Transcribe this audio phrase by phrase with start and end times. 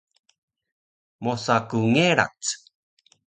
[1.23, 2.39] mosa ku ngerac